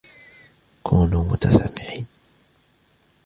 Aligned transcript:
كونوا 0.83 1.23
متسامحين. 1.31 2.07